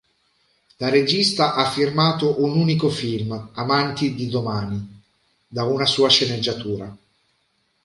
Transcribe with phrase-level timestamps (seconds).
[0.77, 4.99] Da regista ha firmato un unico film, "Amanti di domani",
[5.47, 6.97] da una sua sceneggiatura.